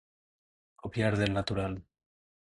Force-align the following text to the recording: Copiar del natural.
Copiar 0.83 1.11
del 1.19 1.31
natural. 1.35 1.77